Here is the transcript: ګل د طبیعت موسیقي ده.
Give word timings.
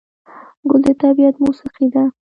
ګل 0.69 0.81
د 0.85 0.87
طبیعت 1.01 1.35
موسیقي 1.43 1.87
ده. 1.93 2.03